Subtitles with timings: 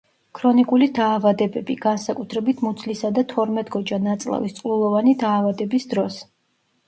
[0.37, 6.19] ქრონიკული დაავადებები, განსაკუთრებით, მუცლისა და თორმეტგოჯა ნაწლავის წყლულოვანი დაავადების დროს.